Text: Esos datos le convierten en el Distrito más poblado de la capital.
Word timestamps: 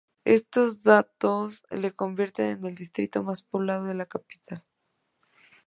Esos 0.25 0.81
datos 0.81 1.63
le 1.69 1.91
convierten 1.91 2.47
en 2.47 2.65
el 2.65 2.73
Distrito 2.73 3.21
más 3.21 3.43
poblado 3.43 3.83
de 3.85 3.93
la 3.93 4.07
capital. 4.07 4.63